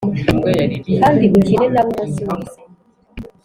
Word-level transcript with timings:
kandi 0.99 1.25
ukine 1.37 1.65
nabo 1.73 1.89
umunsi 1.91 2.19
wose 2.27 2.57